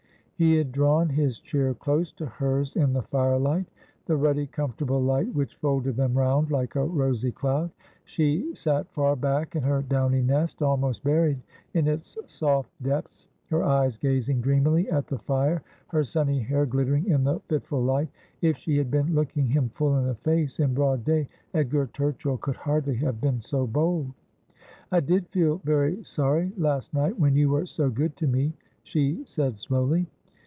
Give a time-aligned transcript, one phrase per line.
[0.41, 3.67] He had drawn his chair close to hers in the firelight—
[4.07, 7.69] the ruddy, comfortable light which folded them round like a rosy cloud.
[8.05, 11.43] She sat far back in her downy nest, almost buried
[11.75, 17.05] in its soft depths, her eyes gazing dreamily at the fire, her sunny hair glittering
[17.07, 18.09] in the fitful light.
[18.41, 22.41] If she had been looking him full in the face, in broad day, Edgar Turchill
[22.41, 24.11] could hardly have been so bold.'
[24.91, 29.21] I did feel very sorry, last night, when you were so good to me,' she
[29.27, 30.07] said slowly.